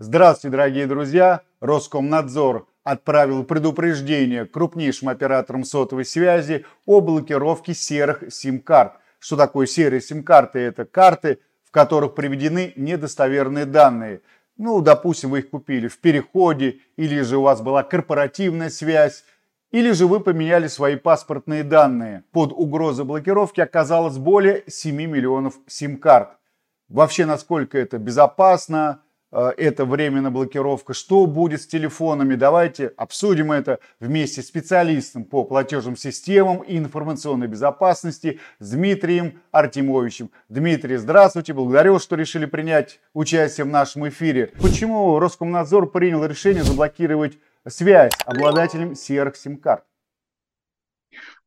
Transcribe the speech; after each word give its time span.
Здравствуйте, 0.00 0.56
дорогие 0.56 0.88
друзья! 0.88 1.42
Роскомнадзор 1.60 2.66
отправил 2.82 3.44
предупреждение 3.44 4.44
крупнейшим 4.44 5.08
операторам 5.08 5.62
сотовой 5.62 6.04
связи 6.04 6.66
о 6.84 7.00
блокировке 7.00 7.74
серых 7.74 8.24
сим-карт. 8.28 8.94
Что 9.20 9.36
такое 9.36 9.66
серые 9.66 10.00
сим-карты? 10.00 10.58
Это 10.58 10.84
карты, 10.84 11.38
в 11.62 11.70
которых 11.70 12.16
приведены 12.16 12.72
недостоверные 12.74 13.66
данные. 13.66 14.22
Ну, 14.56 14.80
допустим, 14.80 15.30
вы 15.30 15.38
их 15.38 15.50
купили 15.50 15.86
в 15.86 16.00
переходе, 16.00 16.80
или 16.96 17.20
же 17.20 17.36
у 17.36 17.42
вас 17.42 17.62
была 17.62 17.84
корпоративная 17.84 18.70
связь, 18.70 19.24
или 19.70 19.92
же 19.92 20.08
вы 20.08 20.18
поменяли 20.18 20.66
свои 20.66 20.96
паспортные 20.96 21.62
данные. 21.62 22.24
Под 22.32 22.50
угрозой 22.50 23.04
блокировки 23.04 23.60
оказалось 23.60 24.18
более 24.18 24.64
7 24.66 24.96
миллионов 24.96 25.54
сим-карт. 25.68 26.30
Вообще, 26.88 27.26
насколько 27.26 27.78
это 27.78 27.98
безопасно, 27.98 29.00
это 29.34 29.84
временная 29.84 30.30
блокировка, 30.30 30.94
что 30.94 31.26
будет 31.26 31.62
с 31.62 31.66
телефонами. 31.66 32.36
Давайте 32.36 32.88
обсудим 32.96 33.50
это 33.50 33.80
вместе 33.98 34.42
с 34.42 34.46
специалистом 34.46 35.24
по 35.24 35.44
платежным 35.44 35.96
системам 35.96 36.62
и 36.62 36.78
информационной 36.78 37.48
безопасности 37.48 38.38
Дмитрием 38.60 39.40
Артемовичем. 39.50 40.30
Дмитрий, 40.48 40.96
здравствуйте, 40.96 41.52
благодарю, 41.52 41.98
что 41.98 42.16
решили 42.16 42.46
принять 42.46 43.00
участие 43.12 43.64
в 43.64 43.68
нашем 43.68 44.08
эфире. 44.08 44.52
Почему 44.60 45.18
Роскомнадзор 45.18 45.90
принял 45.90 46.24
решение 46.24 46.62
заблокировать 46.62 47.38
связь 47.66 48.12
обладателям 48.24 48.94
серых 48.94 49.36
сим-карт? 49.36 49.84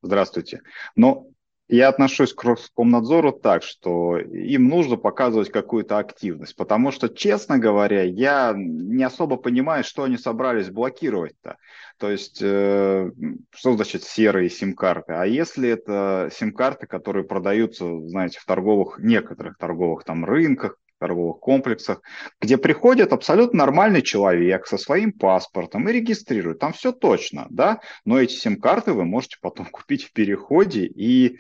Здравствуйте. 0.02 0.62
Ну, 0.96 1.34
я 1.68 1.90
отношусь 1.90 2.34
к 2.34 2.44
Роскомнадзору 2.44 3.34
так, 3.34 3.64
что 3.64 4.18
им 4.18 4.70
нужно 4.70 4.96
показывать 4.96 5.52
какую-то 5.52 5.98
активность, 5.98 6.56
потому 6.56 6.92
что, 6.92 7.10
честно 7.10 7.60
говоря, 7.60 8.04
я 8.04 8.54
не 8.56 9.04
особо 9.04 9.36
понимаю, 9.38 9.84
что 9.84 10.04
они 10.04 10.18
собрались 10.18 10.70
блокировать-то. 10.70 11.58
То 11.98 12.10
есть, 12.10 12.40
э, 12.42 13.12
что 13.54 13.74
значит 13.74 14.04
серые 14.04 14.50
сим-карты? 14.50 15.14
А 15.14 15.26
если 15.26 15.70
это 15.70 16.30
сим-карты, 16.32 16.88
которые 16.88 17.26
продаются, 17.26 17.86
знаете, 18.08 18.40
в 18.40 18.46
торговых, 18.46 19.00
некоторых 19.00 19.58
торговых 19.58 20.06
там 20.06 20.24
рынках, 20.24 20.78
торговых 21.00 21.40
комплексах, 21.40 22.02
где 22.42 22.58
приходит 22.58 23.14
абсолютно 23.14 23.60
нормальный 23.60 24.02
человек 24.02 24.68
со 24.68 24.78
своим 24.78 25.12
паспортом 25.12 25.88
и 25.88 25.94
регистрирует. 25.94 26.60
Там 26.60 26.74
все 26.74 26.92
точно, 26.92 27.48
да, 27.50 27.80
но 28.06 28.20
эти 28.20 28.34
сим-карты 28.34 28.94
вы 28.94 29.06
можете 29.06 29.38
потом 29.42 29.66
купить 29.72 30.04
в 30.04 30.14
переходе 30.14 30.86
и 30.86 31.40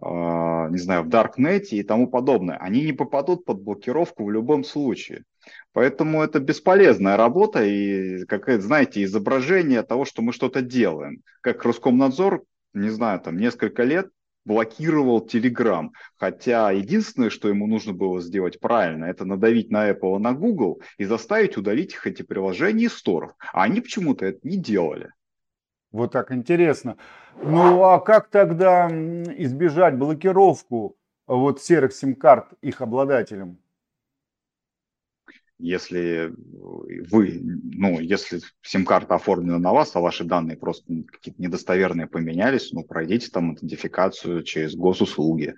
Uh, 0.00 0.70
не 0.70 0.78
знаю, 0.78 1.02
в 1.02 1.08
Даркнете 1.08 1.76
и 1.76 1.82
тому 1.82 2.06
подобное. 2.06 2.56
Они 2.58 2.84
не 2.84 2.92
попадут 2.92 3.44
под 3.44 3.62
блокировку 3.62 4.24
в 4.24 4.30
любом 4.30 4.62
случае. 4.62 5.24
Поэтому 5.72 6.22
это 6.22 6.38
бесполезная 6.38 7.16
работа 7.16 7.64
и, 7.64 8.24
как 8.26 8.62
знаете, 8.62 9.02
изображение 9.02 9.82
того, 9.82 10.04
что 10.04 10.22
мы 10.22 10.32
что-то 10.32 10.62
делаем. 10.62 11.22
Как 11.40 11.64
Роскомнадзор, 11.64 12.44
не 12.74 12.90
знаю, 12.90 13.18
там 13.18 13.38
несколько 13.38 13.82
лет 13.82 14.08
блокировал 14.48 15.24
Telegram. 15.24 15.90
Хотя 16.16 16.70
единственное, 16.70 17.28
что 17.28 17.48
ему 17.48 17.66
нужно 17.66 17.92
было 17.92 18.20
сделать 18.20 18.58
правильно, 18.58 19.04
это 19.04 19.26
надавить 19.26 19.70
на 19.70 19.90
Apple 19.90 20.16
и 20.16 20.22
на 20.22 20.32
Google 20.32 20.80
и 20.96 21.04
заставить 21.04 21.58
удалить 21.58 21.92
их 21.92 22.06
эти 22.06 22.22
приложения 22.22 22.86
из 22.86 22.94
сторов. 22.94 23.32
А 23.52 23.64
они 23.64 23.82
почему-то 23.82 24.24
это 24.24 24.40
не 24.42 24.56
делали. 24.56 25.12
Вот 25.92 26.12
так 26.12 26.32
интересно. 26.32 26.96
Ну 27.42 27.82
а 27.84 28.00
как 28.00 28.30
тогда 28.30 28.88
избежать 28.88 29.96
блокировку 29.96 30.96
вот 31.26 31.62
серых 31.62 31.92
сим-карт 31.92 32.46
их 32.62 32.80
обладателям? 32.80 33.58
если 35.58 36.32
вы, 37.10 37.40
ну, 37.78 38.00
если 38.00 38.40
сим-карта 38.62 39.14
оформлена 39.14 39.58
на 39.58 39.72
вас, 39.72 39.94
а 39.94 40.00
ваши 40.00 40.24
данные 40.24 40.56
просто 40.56 40.84
какие-то 41.10 41.40
недостоверные 41.40 42.08
поменялись, 42.08 42.72
ну, 42.72 42.82
пройдите 42.82 43.30
там 43.30 43.54
идентификацию 43.54 44.42
через 44.42 44.74
госуслуги. 44.74 45.54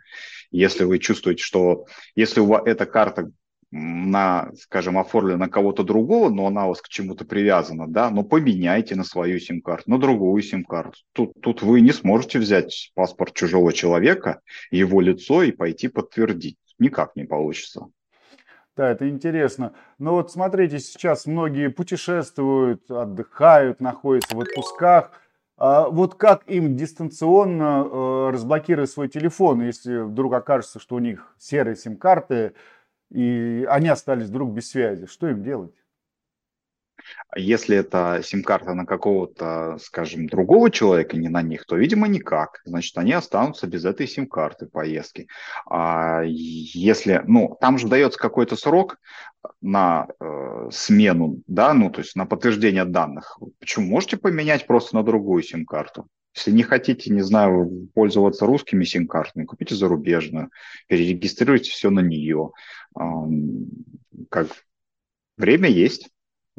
Если 0.51 0.85
вы 0.85 0.99
чувствуете, 0.99 1.43
что 1.43 1.87
если 2.15 2.41
у 2.41 2.47
вас 2.47 2.63
эта 2.67 2.85
карта 2.85 3.33
на, 3.71 4.51
скажем, 4.61 4.99
оформлена 4.99 5.39
на 5.39 5.49
кого-то 5.49 5.83
другого, 5.83 6.29
но 6.29 6.47
она 6.47 6.67
у 6.67 6.71
вас 6.71 6.83
к 6.83 6.89
чему-то 6.89 7.25
привязана, 7.25 7.87
да, 7.87 8.11
но 8.11 8.23
поменяйте 8.23 8.97
на 8.97 9.05
свою 9.05 9.39
сим-карту, 9.39 9.91
на 9.91 9.99
другую 9.99 10.43
сим-карту. 10.43 10.99
Тут, 11.13 11.33
тут 11.41 11.63
вы 11.63 11.81
не 11.81 11.93
сможете 11.93 12.39
взять 12.39 12.91
паспорт 12.95 13.33
чужого 13.35 13.73
человека, 13.73 14.41
его 14.71 15.01
лицо 15.01 15.43
и 15.43 15.53
пойти 15.53 15.89
подтвердить. 15.89 16.57
Никак 16.79 17.17
не 17.17 17.25
получится. 17.25 17.87
Да, 18.77 18.91
это 18.91 19.09
интересно. 19.09 19.75
Но 19.99 20.15
вот 20.15 20.31
смотрите, 20.31 20.79
сейчас 20.79 21.27
многие 21.27 21.69
путешествуют, 21.69 22.91
отдыхают, 22.91 23.81
находятся 23.81 24.37
в 24.37 24.41
отпусках. 24.41 25.11
А 25.59 25.89
вот 25.89 26.15
как 26.15 26.49
им 26.49 26.77
дистанционно 26.77 27.85
э, 27.85 28.31
разблокировать 28.33 28.91
свой 28.91 29.09
телефон, 29.09 29.61
если 29.63 29.99
вдруг 29.99 30.33
окажется, 30.33 30.79
что 30.81 30.95
у 30.95 30.99
них 31.01 31.35
серые 31.39 31.77
сим-карты, 31.77 32.55
и 33.11 33.67
они 33.69 33.89
остались 33.89 34.29
вдруг 34.29 34.53
без 34.53 34.71
связи? 34.71 35.07
Что 35.07 35.29
им 35.29 35.43
делать? 35.43 35.75
Если 37.37 37.77
это 37.77 38.21
сим-карта 38.25 38.75
на 38.75 38.87
какого-то, 38.87 39.79
скажем, 39.81 40.27
другого 40.27 40.71
человека, 40.71 41.17
не 41.17 41.29
на 41.29 41.43
них, 41.43 41.65
то, 41.65 41.77
видимо, 41.77 42.09
никак. 42.09 42.61
Значит, 42.65 42.99
они 42.99 43.13
останутся 43.13 43.67
без 43.67 43.85
этой 43.85 44.09
сим-карты 44.09 44.67
поездки. 44.67 45.29
А 45.69 46.23
если, 46.25 47.23
ну, 47.27 47.57
там 47.61 47.79
же 47.79 47.87
дается 47.87 48.19
какой-то 48.19 48.57
срок 48.57 48.99
на 49.61 50.09
э, 50.21 50.69
смену, 50.73 51.43
да, 51.47 51.73
ну, 51.73 51.91
то 51.91 52.01
есть 52.01 52.17
на 52.17 52.27
подтверждение 52.27 52.85
данных. 52.85 53.39
Почему? 53.59 53.87
Можете 53.87 54.17
поменять 54.17 54.67
просто 54.67 54.97
на 54.97 55.03
другую 55.03 55.43
сим-карту. 55.43 56.09
Если 56.35 56.53
не 56.53 56.63
хотите, 56.63 57.13
не 57.13 57.23
знаю, 57.23 57.89
пользоваться 57.95 58.47
русскими 58.47 58.85
сим-картами, 58.85 59.45
купите 59.45 59.75
зарубежную, 59.75 60.51
перерегистрируйте 60.87 61.71
все 61.71 61.91
на 61.91 62.01
нее. 62.01 62.53
Как 64.29 64.49
время 65.37 65.69
есть. 65.69 66.09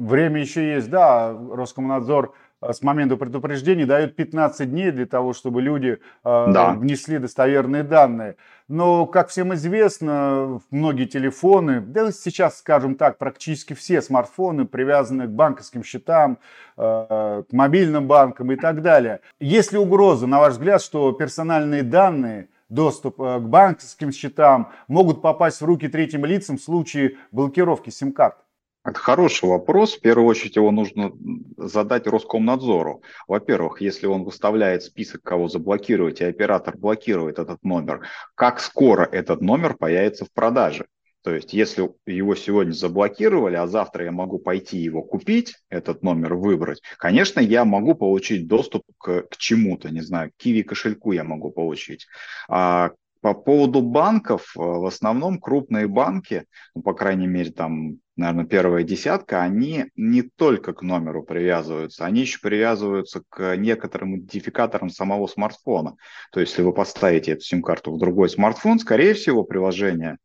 Время 0.02 0.42
еще 0.42 0.74
есть, 0.74 0.90
да, 0.90 1.32
Роскомнадзор 1.32 2.34
э, 2.60 2.74
с 2.74 2.82
момента 2.82 3.18
предупреждения 3.18 3.86
дает 3.86 4.16
15 4.16 4.68
дней 4.68 4.90
для 4.90 5.06
того, 5.06 5.34
чтобы 5.34 5.62
люди 5.62 6.00
э, 6.00 6.00
да. 6.24 6.74
внесли 6.74 7.20
достоверные 7.20 7.84
данные. 7.84 8.36
Но, 8.68 9.06
как 9.06 9.30
всем 9.30 9.54
известно, 9.54 10.60
многие 10.72 11.06
телефоны, 11.06 11.82
да 11.82 12.12
сейчас, 12.12 12.58
скажем 12.58 12.96
так, 12.96 13.20
практически 13.20 13.74
все 13.74 14.02
смартфоны 14.02 14.66
привязаны 14.66 15.28
к 15.28 15.30
банковским 15.30 15.84
счетам, 15.84 16.40
э, 16.78 17.44
к 17.48 17.54
мобильным 17.54 18.08
банкам 18.08 18.52
и 18.52 18.56
так 18.56 18.82
далее. 18.82 19.20
Есть 19.40 19.72
ли 19.72 19.78
угроза, 19.78 20.26
на 20.26 20.40
ваш 20.40 20.54
взгляд, 20.54 20.82
что 20.82 21.12
персональные 21.12 21.84
данные 21.84 22.50
доступ 22.70 23.18
к 23.18 23.40
банковским 23.42 24.12
счетам 24.12 24.72
могут 24.88 25.22
попасть 25.22 25.62
в 25.62 25.66
руки 25.66 25.88
третьим 25.88 26.26
лицам 26.26 26.58
в 26.58 26.64
случае 26.64 27.18
блокировки 27.32 27.92
сим-карт? 27.92 28.38
Это 28.84 29.00
хороший 29.00 29.48
вопрос. 29.48 29.96
В 29.96 30.02
первую 30.02 30.28
очередь 30.28 30.56
его 30.56 30.72
нужно 30.72 31.12
задать 31.58 32.08
Роскомнадзору. 32.08 33.04
Во-первых, 33.28 33.80
если 33.82 34.08
он 34.08 34.24
выставляет 34.24 34.82
список, 34.84 35.22
кого 35.22 35.48
заблокировать, 35.48 36.22
и 36.22 36.26
оператор 36.26 36.76
блокирует 36.78 37.38
этот 37.38 37.64
номер, 37.64 38.08
как 38.34 38.60
скоро 38.60 39.04
этот 39.04 39.42
номер 39.42 39.76
появится 39.76 40.26
в 40.26 40.32
продаже? 40.32 40.88
То 41.24 41.36
есть, 41.36 41.54
если 41.54 41.92
его 42.08 42.34
сегодня 42.36 42.72
заблокировали, 42.72 43.56
а 43.56 43.68
завтра 43.68 44.06
я 44.06 44.12
могу 44.12 44.40
пойти 44.40 44.78
его 44.78 45.04
купить, 45.04 45.56
этот 45.70 46.02
номер 46.02 46.34
выбрать, 46.34 46.82
конечно, 46.98 47.40
я 47.40 47.64
могу 47.64 47.94
получить 47.94 48.48
доступ 48.48 48.82
к, 48.98 49.28
к 49.30 49.38
чему-то, 49.38 49.92
не 49.92 50.02
знаю, 50.02 50.32
к 50.32 50.44
Kiwi 50.44 50.64
кошельку 50.64 51.12
я 51.12 51.24
могу 51.24 51.52
получить. 51.52 52.08
А 52.50 52.92
по 53.22 53.34
поводу 53.34 53.82
банков, 53.82 54.52
в 54.56 54.86
основном 54.86 55.40
крупные 55.40 55.88
банки, 55.88 56.46
ну, 56.76 56.82
по 56.82 56.94
крайней 56.94 57.28
мере, 57.28 57.52
там 57.52 58.00
наверное, 58.22 58.46
первая 58.46 58.84
десятка, 58.84 59.42
они 59.42 59.86
не 59.96 60.22
только 60.22 60.74
к 60.74 60.82
номеру 60.82 61.24
привязываются, 61.24 62.06
они 62.06 62.22
еще 62.22 62.40
привязываются 62.40 63.24
к 63.30 63.58
некоторым 63.58 64.16
идентификаторам 64.16 64.90
самого 64.90 65.28
смартфона. 65.28 65.96
То 66.32 66.40
есть, 66.40 66.54
если 66.54 66.64
вы 66.64 66.74
поставите 66.74 67.32
эту 67.32 67.42
сим-карту 67.42 67.92
в 67.92 67.98
другой 67.98 68.30
смартфон, 68.30 68.80
скорее 68.80 69.14
всего, 69.14 69.44
приложение 69.44 70.18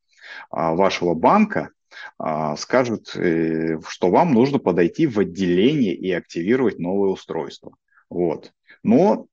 а, 0.51 0.75
вашего 0.75 1.15
банка 1.15 1.71
а, 2.19 2.57
скажет, 2.57 3.15
э, 3.17 3.79
что 3.89 4.11
вам 4.11 4.33
нужно 4.35 4.59
подойти 4.59 5.07
в 5.07 5.19
отделение 5.19 5.95
и 5.95 6.11
активировать 6.13 6.79
новое 6.79 7.11
устройство. 7.11 7.75
Вот. 8.11 8.53
Но 8.83 9.27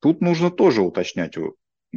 тут 0.00 0.20
нужно 0.20 0.50
тоже 0.50 0.82
уточнять 0.82 1.36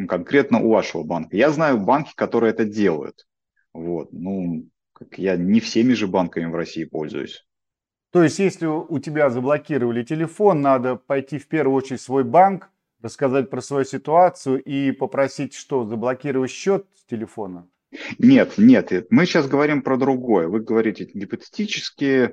конкретно 0.06 0.60
у 0.60 0.70
вашего 0.70 1.04
банка. 1.04 1.36
Я 1.38 1.52
знаю 1.52 1.80
банки, 1.80 2.12
которые 2.16 2.52
это 2.52 2.66
делают. 2.66 3.28
Вот. 3.74 4.12
Ну, 4.12 4.70
как 4.94 5.18
я 5.18 5.38
не 5.38 5.60
всеми 5.60 5.94
же 5.94 6.08
банками 6.08 6.46
в 6.46 6.56
России 6.56 6.84
пользуюсь. 6.84 7.46
То 8.12 8.24
есть, 8.24 8.40
если 8.40 8.66
у 8.66 9.00
тебя 9.00 9.30
заблокировали 9.30 10.04
телефон, 10.04 10.62
надо 10.62 10.96
пойти 10.96 11.38
в 11.38 11.48
первую 11.48 11.76
очередь 11.76 12.00
в 12.00 12.04
свой 12.04 12.24
банк, 12.24 12.70
рассказать 13.02 13.50
про 13.50 13.62
свою 13.62 13.86
ситуацию 13.86 14.62
и 14.64 14.92
попросить 14.92 15.54
что, 15.54 15.86
заблокировать 15.86 16.52
счет 16.52 16.88
с 16.96 17.06
телефона? 17.06 17.68
Нет, 18.20 18.58
нет, 18.58 18.92
мы 19.10 19.26
сейчас 19.26 19.48
говорим 19.48 19.82
про 19.82 19.98
другое. 19.98 20.48
Вы 20.48 20.60
говорите 20.60 21.06
гипотетически, 21.06 22.32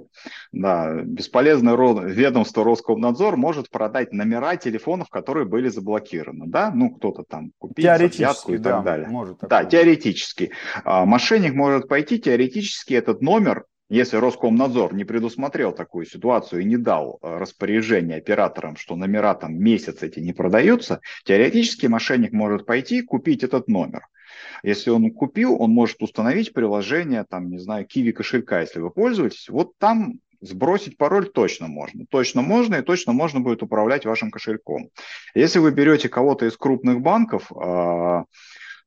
да, 0.52 1.02
бесполезное 1.04 1.76
ведомство 1.76 2.64
Роскомнадзор 2.64 3.36
может 3.36 3.70
продать 3.70 4.12
номера 4.12 4.56
телефонов, 4.56 5.08
которые 5.10 5.46
были 5.46 5.68
заблокированы, 5.68 6.46
да, 6.46 6.72
ну 6.74 6.90
кто-то 6.90 7.22
там 7.22 7.52
купить 7.58 7.84
взятку 7.84 8.54
и 8.54 8.58
да, 8.58 8.72
так 8.72 8.84
далее. 8.84 9.08
Может 9.08 9.38
да, 9.42 9.64
теоретически. 9.64 10.50
А, 10.84 11.04
мошенник 11.04 11.54
может 11.54 11.88
пойти, 11.88 12.18
теоретически 12.18 12.94
этот 12.94 13.22
номер 13.22 13.64
если 13.90 14.16
Роскомнадзор 14.16 14.94
не 14.94 15.04
предусмотрел 15.04 15.70
такую 15.70 16.06
ситуацию 16.06 16.62
и 16.62 16.64
не 16.64 16.78
дал 16.78 17.18
э, 17.20 17.36
распоряжение 17.36 18.16
операторам, 18.16 18.76
что 18.76 18.96
номера 18.96 19.34
там 19.34 19.56
месяц 19.58 20.02
эти 20.02 20.20
не 20.20 20.32
продаются, 20.32 21.00
теоретически 21.24 21.86
мошенник 21.86 22.32
может 22.32 22.64
пойти 22.64 23.02
купить 23.02 23.44
этот 23.44 23.68
номер. 23.68 24.06
Если 24.62 24.91
он 24.91 25.11
купил, 25.11 25.61
он 25.61 25.70
может 25.70 26.02
установить 26.02 26.52
приложение, 26.52 27.25
там, 27.29 27.50
не 27.50 27.58
знаю, 27.58 27.87
Kiwi 27.87 28.12
кошелька, 28.12 28.61
если 28.61 28.81
вы 28.81 28.91
пользуетесь. 28.91 29.49
Вот 29.49 29.79
там 29.79 30.20
сбросить 30.41 30.96
пароль 30.96 31.29
точно 31.29 31.69
можно. 31.69 32.05
Точно 32.06 32.43
можно 32.43 32.76
и 32.76 32.82
точно 32.82 33.12
можно 33.12 33.41
будет 33.41 33.62
управлять 33.62 34.05
вашим 34.05 34.31
кошельком. 34.31 34.91
Если 35.35 35.58
вы 35.58 35.70
берете 35.70 36.08
кого-то 36.08 36.46
из 36.46 36.56
крупных 36.56 37.00
банков, 37.00 37.50
а, 37.52 38.25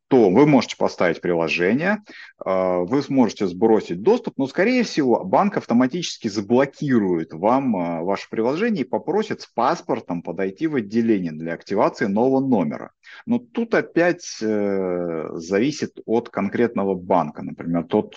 то 0.07 0.29
вы 0.29 0.45
можете 0.45 0.77
поставить 0.77 1.21
приложение, 1.21 2.03
а, 2.39 2.79
вы 2.79 3.01
сможете 3.01 3.47
сбросить 3.47 4.01
доступ, 4.01 4.37
но, 4.37 4.47
скорее 4.47 4.83
всего, 4.83 5.23
банк 5.23 5.57
автоматически 5.57 6.27
заблокирует 6.27 7.33
вам 7.33 7.75
а, 7.75 8.01
ваше 8.03 8.29
приложение 8.29 8.83
и 8.83 8.87
попросит 8.87 9.41
с 9.41 9.47
паспортом 9.47 10.21
подойти 10.21 10.67
в 10.67 10.75
отделение 10.75 11.31
для 11.31 11.53
активации 11.53 12.05
нового 12.05 12.39
номера. 12.39 12.91
Но 13.25 13.39
тут 13.39 13.73
опять 13.73 14.37
э, 14.41 15.29
зависит 15.33 15.99
от 16.05 16.29
конкретного 16.29 16.95
банка. 16.95 17.41
Например, 17.41 17.83
тот, 17.83 18.15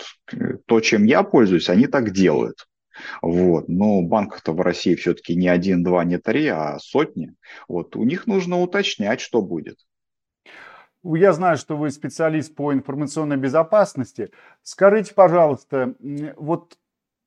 то, 0.66 0.80
чем 0.80 1.04
я 1.04 1.22
пользуюсь, 1.22 1.68
они 1.68 1.86
так 1.86 2.10
делают. 2.12 2.66
Вот. 3.22 3.68
Но 3.68 4.02
банков-то 4.02 4.52
в 4.52 4.60
России 4.60 4.94
все-таки 4.94 5.34
не 5.34 5.48
один, 5.48 5.82
два, 5.82 6.04
не 6.04 6.18
три, 6.18 6.46
а 6.48 6.78
сотни. 6.78 7.34
Вот. 7.68 7.96
У 7.96 8.04
них 8.04 8.26
нужно 8.26 8.60
уточнять, 8.60 9.20
что 9.20 9.42
будет. 9.42 9.78
Я 11.02 11.32
знаю, 11.32 11.56
что 11.56 11.76
вы 11.76 11.90
специалист 11.90 12.54
по 12.54 12.72
информационной 12.72 13.36
безопасности. 13.36 14.30
Скажите, 14.62 15.14
пожалуйста, 15.14 15.94
вот 16.36 16.76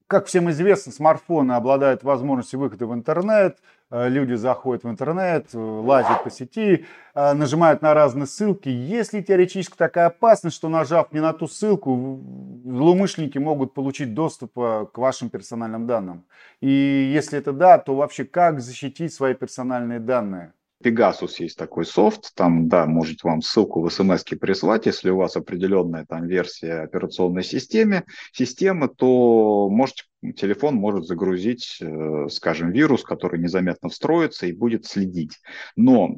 как 0.08 0.28
всем 0.28 0.50
известно, 0.52 0.92
смартфоны 0.92 1.54
обладают 1.54 2.04
возможностью 2.04 2.60
выхода 2.60 2.86
в 2.86 2.94
интернет, 2.94 3.58
э, 3.90 4.10
люди 4.10 4.34
заходят 4.34 4.84
в 4.84 4.90
интернет, 4.90 5.48
э, 5.54 5.58
лазят 5.58 6.24
по 6.24 6.30
сети, 6.30 6.86
э, 7.16 7.34
нажимают 7.34 7.82
на 7.82 7.96
разные 7.96 8.28
ссылки. 8.28 8.70
Есть 8.70 9.14
ли 9.14 9.24
теоретически 9.24 9.76
такая 9.76 10.08
опасность, 10.08 10.56
что 10.56 10.70
нажав 10.70 11.12
не 11.14 11.20
на 11.20 11.34
ту 11.34 11.48
ссылку, 11.48 12.20
злоумышленники 12.64 13.40
могут 13.40 13.74
получить 13.74 14.14
доступ 14.14 14.54
к 14.54 14.98
вашим 14.98 15.30
персональным 15.30 15.88
данным? 15.88 16.26
И 16.62 16.70
если 16.70 17.40
это 17.40 17.52
да, 17.52 17.80
то 17.80 17.96
вообще 17.96 18.24
как 18.26 18.62
защитить 18.62 19.14
свои 19.14 19.34
персональные 19.34 20.00
данные? 20.00 20.54
Pegasus 20.84 21.36
есть 21.40 21.58
такой 21.58 21.86
софт, 21.86 22.34
там, 22.36 22.68
да, 22.68 22.86
может 22.86 23.24
вам 23.24 23.42
ссылку 23.42 23.82
в 23.82 23.90
смс 23.92 24.24
прислать, 24.24 24.86
если 24.86 25.10
у 25.10 25.18
вас 25.18 25.36
определенная 25.36 26.06
там 26.06 26.28
версия 26.28 26.82
операционной 26.82 27.44
системы, 27.44 28.04
системы, 28.32 28.90
то 28.90 29.70
можете 29.70 30.04
телефон 30.32 30.76
может 30.76 31.06
загрузить, 31.06 31.78
э, 31.82 32.28
скажем, 32.30 32.72
вирус, 32.72 33.04
который 33.04 33.40
незаметно 33.40 33.90
встроится 33.90 34.46
и 34.46 34.54
будет 34.54 34.86
следить. 34.86 35.40
Но 35.76 36.16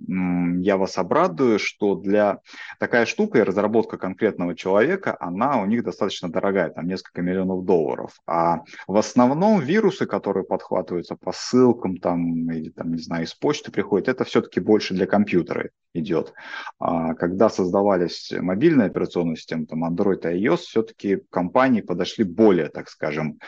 я 0.59 0.77
вас 0.77 0.97
обрадую, 0.97 1.59
что 1.59 1.95
для 1.95 2.39
такая 2.79 3.05
штука 3.05 3.39
и 3.39 3.43
разработка 3.43 3.97
конкретного 3.97 4.55
человека, 4.55 5.17
она 5.19 5.61
у 5.61 5.65
них 5.65 5.83
достаточно 5.83 6.29
дорогая, 6.29 6.69
там 6.69 6.87
несколько 6.87 7.21
миллионов 7.21 7.65
долларов. 7.65 8.19
А 8.27 8.61
в 8.87 8.97
основном 8.97 9.59
вирусы, 9.59 10.05
которые 10.05 10.43
подхватываются 10.43 11.15
по 11.15 11.31
ссылкам 11.31 11.97
там, 11.97 12.51
или 12.51 12.69
там, 12.69 12.93
не 12.93 13.01
знаю, 13.01 13.23
из 13.23 13.33
почты 13.33 13.71
приходят, 13.71 14.07
это 14.07 14.23
все-таки 14.23 14.59
больше 14.59 14.93
для 14.93 15.07
компьютера 15.07 15.69
идет. 15.93 16.33
А 16.79 17.13
когда 17.13 17.49
создавались 17.49 18.31
мобильные 18.37 18.87
операционные 18.87 19.37
системы, 19.37 19.65
там 19.65 19.85
Android 19.85 20.21
и 20.31 20.45
iOS, 20.45 20.57
все-таки 20.57 21.21
компании 21.29 21.81
подошли 21.81 22.23
более, 22.23 22.69
так 22.69 22.89
скажем, 22.89 23.39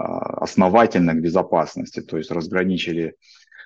основательно 0.00 1.14
к 1.14 1.20
безопасности, 1.20 2.00
то 2.00 2.16
есть 2.16 2.30
разграничили 2.30 3.16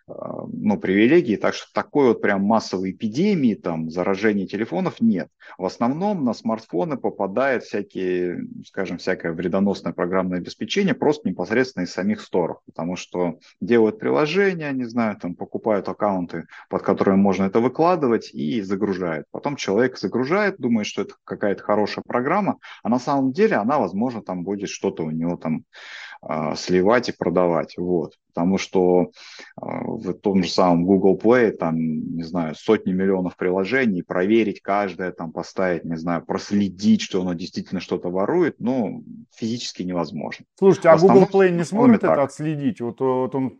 а, 0.06 0.44
ну, 0.52 0.78
привилегии, 0.78 1.36
так 1.36 1.54
что 1.54 1.66
такой 1.72 2.08
вот 2.08 2.20
прям 2.20 2.42
массовой 2.42 2.90
эпидемии, 2.90 3.54
там, 3.54 3.88
заражения 3.88 4.46
телефонов 4.46 5.00
нет. 5.00 5.28
В 5.56 5.64
основном 5.64 6.24
на 6.24 6.34
смартфоны 6.34 6.98
попадает 6.98 7.64
всякие, 7.64 8.44
скажем, 8.66 8.98
всякое 8.98 9.32
вредоносное 9.32 9.94
программное 9.94 10.38
обеспечение 10.40 10.92
просто 10.92 11.30
непосредственно 11.30 11.84
из 11.84 11.92
самих 11.92 12.20
сторов, 12.20 12.58
потому 12.66 12.96
что 12.96 13.38
делают 13.62 13.98
приложения, 13.98 14.72
не 14.72 14.84
знаю, 14.84 15.16
там, 15.16 15.34
покупают 15.34 15.88
аккаунты, 15.88 16.48
под 16.68 16.82
которыми 16.82 17.16
можно 17.16 17.44
это 17.44 17.60
выкладывать 17.60 18.34
и 18.34 18.60
загружают. 18.60 19.26
Потом 19.30 19.56
человек 19.56 19.98
загружает, 19.98 20.58
думает, 20.58 20.86
что 20.86 21.02
это 21.02 21.14
какая-то 21.24 21.62
хорошая 21.62 22.04
программа, 22.06 22.58
а 22.82 22.90
на 22.90 22.98
самом 22.98 23.32
деле 23.32 23.56
она, 23.56 23.78
возможно, 23.78 24.20
там 24.20 24.44
будет 24.44 24.68
что-то 24.68 25.02
у 25.04 25.10
него 25.10 25.38
там 25.38 25.64
а, 26.13 26.13
сливать 26.56 27.08
и 27.08 27.12
продавать. 27.12 27.74
Вот. 27.76 28.14
Потому 28.34 28.58
что 28.58 29.12
а, 29.56 29.84
в 29.84 30.12
том 30.14 30.42
же 30.42 30.50
самом 30.50 30.84
Google 30.84 31.16
Play, 31.16 31.52
там, 31.52 31.76
не 31.78 32.24
знаю, 32.24 32.56
сотни 32.56 32.92
миллионов 32.92 33.36
приложений, 33.36 34.02
проверить 34.02 34.60
каждое, 34.60 35.12
там, 35.12 35.30
поставить, 35.30 35.84
не 35.84 35.96
знаю, 35.96 36.24
проследить, 36.24 37.00
что 37.00 37.20
оно 37.20 37.34
действительно 37.34 37.80
что-то 37.80 38.10
ворует, 38.10 38.56
ну, 38.58 39.04
физически 39.36 39.84
невозможно. 39.84 40.46
Слушайте, 40.58 40.88
а 40.88 40.98
Google 40.98 41.28
Play 41.32 41.50
не 41.50 41.62
сможет 41.62 41.98
это 41.98 42.08
так. 42.08 42.18
отследить? 42.18 42.80
Вот, 42.80 42.98
вот 42.98 43.34
он 43.36 43.58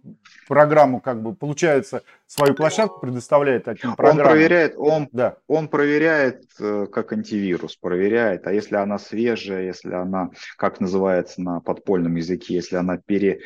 программу, 0.49 1.01
как 1.01 1.23
бы, 1.23 1.35
получается, 1.35 2.03
свою 2.27 2.55
площадку 2.55 3.01
предоставляет 3.01 3.65
таким 3.65 3.95
программам? 3.95 4.27
Он 4.27 4.33
проверяет, 4.33 4.75
он, 4.77 5.09
да. 5.13 5.37
он 5.47 5.69
проверяет 5.69 6.47
э, 6.59 6.87
как 6.91 7.13
антивирус, 7.13 7.77
проверяет, 7.77 8.49
а 8.49 8.53
если 8.53 8.75
она 8.75 8.99
свежая, 8.99 9.67
если 9.67 9.93
она, 9.93 10.31
как 10.57 10.81
называется 10.81 11.41
на 11.41 11.61
подпольном 11.61 12.17
языке, 12.17 12.54
если 12.55 12.77
она 12.77 12.99
пере 12.99 13.41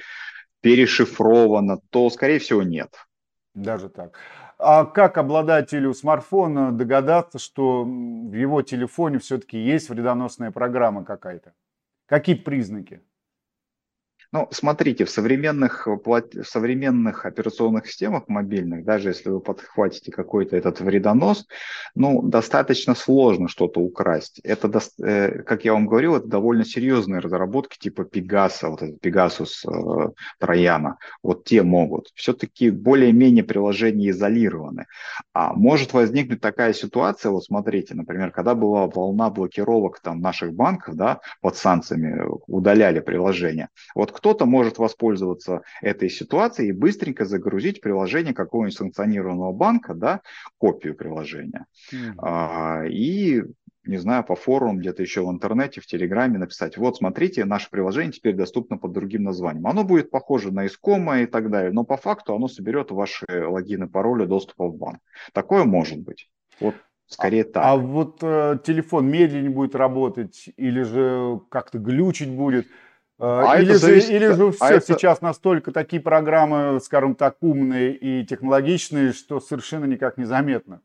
перешифровано, 0.60 1.78
то, 1.90 2.10
скорее 2.10 2.38
всего, 2.38 2.62
нет. 2.62 2.94
Даже 3.54 3.88
так. 3.88 4.18
А 4.58 4.84
как 4.84 5.18
обладателю 5.18 5.94
смартфона 5.94 6.72
догадаться, 6.72 7.38
что 7.38 7.84
в 7.84 8.34
его 8.34 8.62
телефоне 8.62 9.18
все-таки 9.18 9.56
есть 9.56 9.88
вредоносная 9.88 10.50
программа 10.50 11.04
какая-то? 11.04 11.52
Какие 12.06 12.34
признаки? 12.34 13.02
Ну, 14.30 14.46
смотрите, 14.50 15.06
в 15.06 15.10
современных, 15.10 15.86
в 15.86 16.44
современных 16.44 17.24
операционных 17.24 17.86
системах 17.86 18.24
мобильных, 18.28 18.84
даже 18.84 19.08
если 19.08 19.30
вы 19.30 19.40
подхватите 19.40 20.12
какой-то 20.12 20.54
этот 20.54 20.80
вредонос, 20.80 21.46
ну, 21.94 22.20
достаточно 22.20 22.94
сложно 22.94 23.48
что-то 23.48 23.80
украсть. 23.80 24.38
Это, 24.44 24.70
э, 25.02 25.42
как 25.44 25.64
я 25.64 25.72
вам 25.72 25.86
говорил, 25.86 26.14
это 26.16 26.26
довольно 26.26 26.66
серьезные 26.66 27.20
разработки 27.20 27.78
типа 27.78 28.04
Пегаса, 28.04 28.68
вот 28.68 28.82
этот 28.82 29.00
Пегасус 29.00 29.64
э, 29.64 30.10
Трояна. 30.38 30.98
Вот 31.22 31.44
те 31.44 31.62
могут. 31.62 32.10
Все-таки 32.14 32.68
более-менее 32.70 33.44
приложения 33.44 34.10
изолированы. 34.10 34.88
А 35.32 35.54
может 35.54 35.94
возникнуть 35.94 36.42
такая 36.42 36.74
ситуация, 36.74 37.30
вот 37.30 37.44
смотрите, 37.44 37.94
например, 37.94 38.30
когда 38.30 38.54
была 38.54 38.88
волна 38.88 39.30
блокировок 39.30 40.00
там 40.00 40.20
наших 40.20 40.52
банков, 40.52 40.96
да, 40.96 41.20
под 41.40 41.56
санкциями 41.56 42.26
удаляли 42.46 43.00
приложения. 43.00 43.70
Вот 43.94 44.17
кто-то 44.18 44.46
может 44.46 44.78
воспользоваться 44.78 45.62
этой 45.80 46.10
ситуацией 46.10 46.70
и 46.70 46.72
быстренько 46.72 47.24
загрузить 47.24 47.80
приложение 47.80 48.34
какого-нибудь 48.34 48.76
санкционированного 48.76 49.52
банка, 49.52 49.94
да, 49.94 50.22
копию 50.58 50.96
приложения. 50.96 51.66
Mm-hmm. 51.92 52.14
А, 52.18 52.84
и 52.86 53.44
не 53.84 53.96
знаю, 53.96 54.24
по 54.24 54.34
форумам, 54.34 54.78
где-то 54.78 55.02
еще 55.02 55.24
в 55.24 55.30
интернете, 55.30 55.80
в 55.80 55.86
Телеграме 55.86 56.38
написать, 56.38 56.76
вот, 56.76 56.96
смотрите, 56.96 57.44
наше 57.44 57.70
приложение 57.70 58.12
теперь 58.12 58.34
доступно 58.34 58.76
под 58.76 58.92
другим 58.92 59.22
названием. 59.22 59.66
Оно 59.66 59.84
будет 59.84 60.10
похоже 60.10 60.52
на 60.52 60.66
искома 60.66 61.20
и 61.20 61.26
так 61.26 61.48
далее, 61.48 61.72
но 61.72 61.84
по 61.84 61.96
факту 61.96 62.34
оно 62.34 62.48
соберет 62.48 62.90
ваши 62.90 63.24
логины, 63.30 63.88
пароли 63.88 64.26
доступа 64.26 64.68
в 64.68 64.76
банк. 64.76 64.98
Такое 65.32 65.64
может 65.64 66.00
быть. 66.00 66.28
Вот 66.60 66.74
Скорее 67.06 67.42
а, 67.42 67.44
так. 67.44 67.64
А 67.64 67.76
вот 67.76 68.18
э, 68.20 68.58
телефон 68.62 69.08
медленнее 69.08 69.50
будет 69.50 69.74
работать 69.74 70.50
или 70.58 70.82
же 70.82 71.40
как-то 71.48 71.78
глючить 71.78 72.28
будет? 72.28 72.66
А, 73.20 73.52
а 73.52 73.60
или, 73.60 73.72
же, 73.72 73.78
зависит... 73.78 74.10
или 74.10 74.26
же 74.28 74.52
все 74.52 74.64
а 74.64 74.70
это... 74.72 74.86
сейчас 74.86 75.20
настолько 75.20 75.72
такие 75.72 76.00
программы, 76.00 76.80
скажем 76.80 77.16
так, 77.16 77.36
умные 77.40 77.94
и 77.96 78.24
технологичные, 78.24 79.12
что 79.12 79.40
совершенно 79.40 79.86
никак 79.86 80.18
не 80.18 80.24
заметно? 80.24 80.80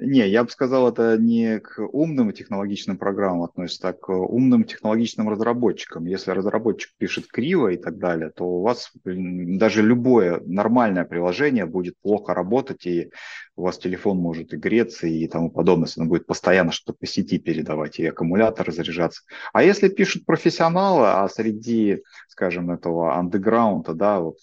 Не, 0.00 0.28
я 0.28 0.44
бы 0.44 0.50
сказал, 0.50 0.88
это 0.88 1.16
не 1.18 1.58
к 1.58 1.80
умным 1.80 2.32
технологичным 2.32 2.98
программам 2.98 3.42
относится, 3.42 3.88
а 3.88 3.92
к 3.92 4.10
умным 4.10 4.62
технологичным 4.62 5.28
разработчикам. 5.28 6.06
Если 6.06 6.30
разработчик 6.30 6.92
пишет 6.98 7.26
криво 7.26 7.68
и 7.68 7.76
так 7.76 7.98
далее, 7.98 8.30
то 8.30 8.44
у 8.44 8.62
вас 8.62 8.92
даже 9.04 9.82
любое 9.82 10.40
нормальное 10.46 11.04
приложение 11.04 11.66
будет 11.66 11.96
плохо 12.00 12.32
работать, 12.32 12.86
и 12.86 13.10
у 13.56 13.62
вас 13.62 13.76
телефон 13.76 14.18
может 14.18 14.52
и 14.52 14.56
греться 14.56 15.08
и 15.08 15.26
тому 15.26 15.50
подобное. 15.50 15.88
Он 15.96 16.08
будет 16.08 16.26
постоянно 16.26 16.70
что-то 16.70 16.96
по 16.96 17.04
сети 17.04 17.38
передавать, 17.38 17.98
и 17.98 18.06
аккумулятор 18.06 18.68
разряжаться. 18.68 19.22
А 19.52 19.64
если 19.64 19.88
пишут 19.88 20.24
профессионалы, 20.24 21.08
а 21.08 21.28
среди, 21.28 22.04
скажем, 22.28 22.70
этого 22.70 23.16
андеграунда, 23.16 23.94
да, 23.94 24.20
вот 24.20 24.38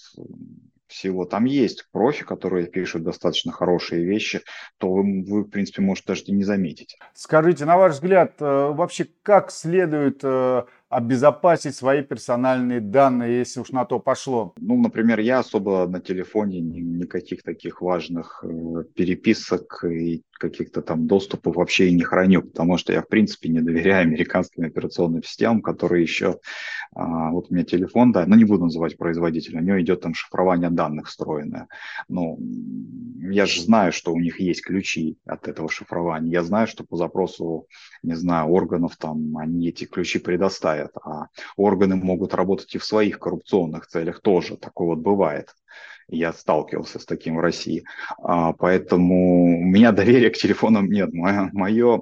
всего. 0.87 1.25
Там 1.25 1.45
есть 1.45 1.89
профи, 1.91 2.23
которые 2.23 2.67
пишут 2.67 3.03
достаточно 3.03 3.51
хорошие 3.51 4.03
вещи, 4.03 4.41
то 4.77 4.91
вы, 4.91 5.23
вы 5.23 5.43
в 5.43 5.49
принципе, 5.49 5.81
можете 5.81 6.07
даже 6.07 6.23
и 6.23 6.31
не 6.31 6.43
заметить. 6.43 6.97
Скажите, 7.13 7.65
на 7.65 7.77
ваш 7.77 7.93
взгляд, 7.93 8.35
э, 8.39 8.45
вообще 8.45 9.07
как 9.23 9.51
следует 9.51 10.19
э, 10.23 10.63
обезопасить 10.89 11.75
свои 11.75 12.03
персональные 12.03 12.79
данные, 12.79 13.39
если 13.39 13.59
уж 13.59 13.71
на 13.71 13.85
то 13.85 13.99
пошло? 13.99 14.53
Ну, 14.57 14.81
например, 14.81 15.19
я 15.19 15.39
особо 15.39 15.87
на 15.87 15.99
телефоне 15.99 16.61
никаких 16.61 17.43
таких 17.43 17.81
важных 17.81 18.43
э, 18.43 18.83
переписок 18.95 19.83
и 19.83 20.23
каких-то 20.37 20.81
там 20.81 21.07
доступов 21.07 21.55
вообще 21.55 21.89
и 21.89 21.93
не 21.93 22.03
храню, 22.03 22.41
потому 22.41 22.77
что 22.77 22.93
я, 22.93 23.01
в 23.01 23.07
принципе, 23.07 23.49
не 23.49 23.61
доверяю 23.61 24.03
американским 24.03 24.63
операционным 24.65 25.23
системам, 25.23 25.61
которые 25.61 26.03
еще... 26.03 26.39
А, 26.93 27.31
вот 27.31 27.47
у 27.49 27.53
меня 27.53 27.63
телефон, 27.63 28.11
да, 28.11 28.25
но 28.25 28.35
не 28.35 28.45
буду 28.45 28.65
называть 28.65 28.97
производителя, 28.97 29.59
у 29.59 29.63
него 29.63 29.81
идет 29.81 30.01
там 30.01 30.13
шифрование 30.13 30.69
данных 30.69 31.07
встроенное. 31.07 31.67
Ну, 32.07 32.37
я 33.21 33.45
же 33.45 33.61
знаю, 33.61 33.91
что 33.91 34.13
у 34.13 34.19
них 34.19 34.39
есть 34.39 34.63
ключи 34.63 35.17
от 35.25 35.47
этого 35.47 35.69
шифрования. 35.69 36.31
Я 36.31 36.43
знаю, 36.43 36.67
что 36.67 36.83
по 36.83 36.95
запросу, 36.95 37.67
не 38.03 38.15
знаю, 38.15 38.47
органов 38.49 38.95
там 38.97 39.37
они 39.37 39.69
эти 39.69 39.85
ключи 39.85 40.19
предоставят, 40.19 40.91
а 41.03 41.27
органы 41.57 41.95
могут 41.95 42.33
работать 42.33 42.73
и 42.75 42.77
в 42.77 42.85
своих 42.85 43.19
коррупционных 43.19 43.87
целях 43.87 44.21
тоже. 44.21 44.57
Такое 44.57 44.87
вот 44.87 44.99
бывает. 44.99 45.55
Я 46.07 46.33
сталкивался 46.33 46.99
с 46.99 47.05
таким 47.05 47.37
в 47.37 47.39
России. 47.39 47.83
А, 48.19 48.53
поэтому 48.53 49.59
у 49.59 49.63
меня 49.63 49.91
доверия 49.93 50.29
к 50.29 50.37
телефонам 50.37 50.89
нет. 50.89 51.13
Мое, 51.13 51.49
мое 51.53 52.01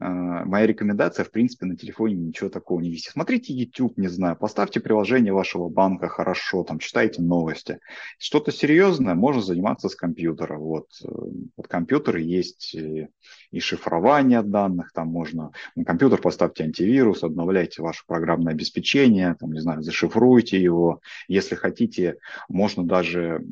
а, 0.00 0.44
моя 0.44 0.66
рекомендация, 0.66 1.24
в 1.24 1.30
принципе, 1.30 1.66
на 1.66 1.76
телефоне 1.76 2.14
ничего 2.16 2.50
такого 2.50 2.80
не 2.80 2.90
вести. 2.90 3.10
Смотрите 3.10 3.54
YouTube, 3.54 3.96
не 3.96 4.08
знаю, 4.08 4.36
поставьте 4.36 4.80
приложение 4.80 5.32
вашего 5.32 5.68
банка 5.68 6.08
хорошо, 6.08 6.64
там 6.64 6.78
читайте 6.78 7.22
новости. 7.22 7.78
Что-то 8.18 8.52
серьезное 8.52 9.14
можно 9.14 9.40
заниматься 9.40 9.88
с 9.88 9.94
компьютера. 9.94 10.58
Вот 10.58 10.88
э, 11.04 11.08
под 11.56 11.68
компьютер 11.68 12.16
есть 12.16 12.74
э, 12.74 13.08
и 13.54 13.60
шифрование 13.60 14.42
данных, 14.42 14.90
там 14.92 15.08
можно 15.08 15.52
на 15.76 15.84
компьютер 15.84 16.20
поставьте 16.20 16.64
антивирус, 16.64 17.22
обновляйте 17.22 17.82
ваше 17.82 18.02
программное 18.06 18.52
обеспечение, 18.52 19.36
там, 19.38 19.52
не 19.52 19.60
знаю, 19.60 19.82
зашифруйте 19.82 20.60
его. 20.60 21.00
Если 21.28 21.54
хотите, 21.54 22.16
можно 22.48 22.84
даже 22.84 23.44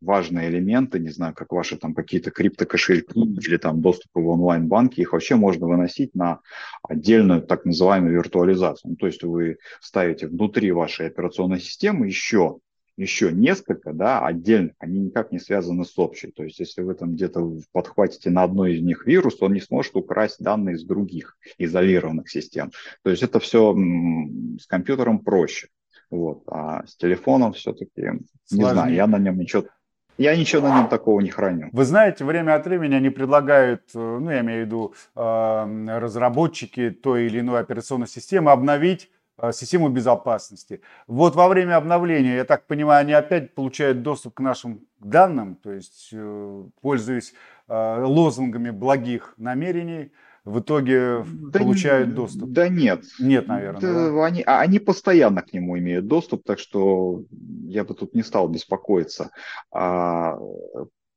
важные 0.00 0.48
элементы, 0.48 1.00
не 1.00 1.10
знаю, 1.10 1.34
как 1.34 1.52
ваши 1.52 1.76
там 1.76 1.92
какие-то 1.92 2.30
криптокошельки 2.30 3.18
или 3.18 3.56
там 3.56 3.80
доступы 3.80 4.20
в 4.20 4.28
онлайн-банки, 4.28 5.00
их 5.00 5.12
вообще 5.12 5.34
можно 5.34 5.66
выносить 5.66 6.14
на 6.14 6.38
отдельную 6.82 7.42
так 7.42 7.64
называемую 7.64 8.14
виртуализацию. 8.14 8.92
Ну, 8.92 8.96
то 8.96 9.06
есть 9.06 9.24
вы 9.24 9.58
ставите 9.80 10.28
внутри 10.28 10.70
вашей 10.70 11.08
операционной 11.08 11.58
системы 11.58 12.06
еще 12.06 12.60
еще 12.98 13.32
несколько, 13.32 13.92
да, 13.92 14.26
отдельных, 14.26 14.74
они 14.78 14.98
никак 14.98 15.30
не 15.32 15.38
связаны 15.38 15.84
с 15.84 15.98
общей. 15.98 16.32
То 16.32 16.42
есть, 16.42 16.58
если 16.58 16.82
вы 16.82 16.94
там 16.94 17.12
где-то 17.12 17.58
подхватите 17.72 18.30
на 18.30 18.42
одной 18.42 18.74
из 18.74 18.82
них 18.82 19.06
вирус, 19.06 19.40
он 19.40 19.52
не 19.52 19.60
сможет 19.60 19.96
украсть 19.96 20.42
данные 20.42 20.74
из 20.74 20.84
других 20.84 21.36
изолированных 21.58 22.28
систем. 22.28 22.72
То 23.02 23.10
есть, 23.10 23.22
это 23.22 23.38
все 23.38 23.74
с 24.60 24.66
компьютером 24.66 25.20
проще. 25.20 25.68
Вот. 26.10 26.42
А 26.48 26.86
с 26.86 26.96
телефоном 26.96 27.52
все-таки, 27.52 28.12
не 28.50 28.64
знаю, 28.64 28.92
я 28.92 29.06
на 29.06 29.18
нем 29.18 29.38
ничего 29.38 29.64
я 30.18 30.34
ничего 30.36 30.68
на 30.68 30.80
нем 30.80 30.88
такого 30.88 31.20
не 31.20 31.30
храню. 31.30 31.68
Вы 31.70 31.84
знаете, 31.84 32.24
время 32.24 32.56
от 32.56 32.66
времени 32.66 32.94
они 32.94 33.08
предлагают, 33.08 33.82
э, 33.94 33.98
ну, 33.98 34.28
я 34.30 34.40
имею 34.40 34.64
в 34.64 34.66
виду 34.66 34.94
э, 35.14 35.98
разработчики 36.00 36.90
той 36.90 37.26
или 37.26 37.38
иной 37.38 37.60
операционной 37.60 38.08
системы, 38.08 38.50
обновить 38.50 39.10
систему 39.52 39.88
безопасности. 39.88 40.80
Вот 41.06 41.34
во 41.36 41.48
время 41.48 41.76
обновления, 41.76 42.36
я 42.36 42.44
так 42.44 42.66
понимаю, 42.66 43.00
они 43.02 43.12
опять 43.12 43.54
получают 43.54 44.02
доступ 44.02 44.34
к 44.34 44.40
нашим 44.40 44.80
данным, 45.00 45.56
то 45.56 45.72
есть 45.72 46.12
пользуясь 46.80 47.34
лозунгами 47.68 48.70
благих 48.70 49.34
намерений, 49.36 50.12
в 50.44 50.60
итоге 50.60 51.24
да 51.26 51.58
получают 51.58 52.14
доступ? 52.14 52.50
Да 52.50 52.68
нет. 52.68 53.04
Нет, 53.20 53.48
наверное. 53.48 53.80
Да, 53.82 54.10
да. 54.10 54.24
Они, 54.24 54.42
а 54.46 54.60
они 54.60 54.78
постоянно 54.78 55.42
к 55.42 55.52
нему 55.52 55.78
имеют 55.78 56.06
доступ, 56.06 56.42
так 56.44 56.58
что 56.58 57.24
я 57.66 57.84
бы 57.84 57.92
тут 57.92 58.14
не 58.14 58.22
стал 58.22 58.48
беспокоиться. 58.48 59.30
А, 59.70 60.38